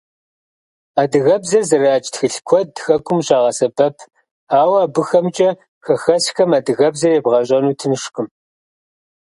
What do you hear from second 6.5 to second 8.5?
адыгэбзэр ебгъэщӀэну тыншкъым.